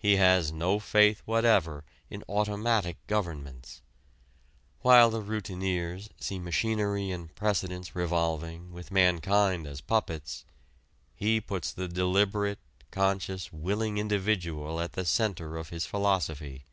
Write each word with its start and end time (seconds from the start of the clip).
He 0.00 0.16
has 0.16 0.50
no 0.50 0.80
faith 0.80 1.22
whatever 1.26 1.84
in 2.10 2.24
automatic 2.28 2.96
governments. 3.06 3.82
While 4.80 5.10
the 5.10 5.22
routineers 5.22 6.08
see 6.18 6.40
machinery 6.40 7.12
and 7.12 7.32
precedents 7.36 7.94
revolving 7.94 8.72
with 8.72 8.90
mankind 8.90 9.68
as 9.68 9.80
puppets, 9.80 10.44
he 11.14 11.40
puts 11.40 11.72
the 11.72 11.86
deliberate, 11.86 12.58
conscious, 12.90 13.52
willing 13.52 13.96
individual 13.98 14.80
at 14.80 14.94
the 14.94 15.04
center 15.04 15.56
of 15.56 15.68
his 15.68 15.86
philosophy. 15.86 16.64